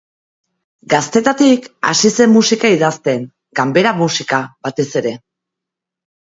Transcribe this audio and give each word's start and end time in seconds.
Gaztetatik 0.93 1.67
hasi 1.89 2.11
zen 2.13 2.33
musika 2.37 2.71
idazten, 2.77 3.27
ganbera 3.61 3.93
musika, 4.01 4.41
batez 4.69 4.89
ere. 5.05 5.13